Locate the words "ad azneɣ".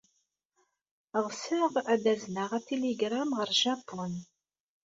1.93-2.49